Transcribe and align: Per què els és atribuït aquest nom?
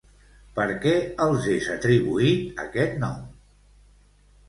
Per 0.55 0.65
què 0.85 0.93
els 1.27 1.45
és 1.57 1.69
atribuït 1.75 2.65
aquest 2.67 3.01
nom? 3.07 3.25